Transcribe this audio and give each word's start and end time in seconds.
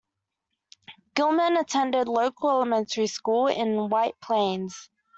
Gilman 1.13 1.57
attended 1.57 2.07
local 2.07 2.49
elementary 2.49 3.05
school 3.05 3.45
in 3.45 3.87
White 3.89 4.19
Plains. 4.19 4.89